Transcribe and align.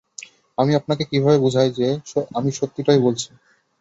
আমি 0.57 0.71
আপনাকে 0.75 1.03
কিভাবে 1.05 1.37
বুঝাই 1.39 1.69
যে 1.71 1.87
আমি 2.31 2.49
সত্যিটাই 2.59 2.99
বলছি। 2.99 3.29